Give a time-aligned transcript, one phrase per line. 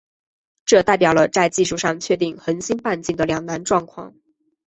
[0.65, 4.15] 这代表了在技术上确定恒星半径的两难状况。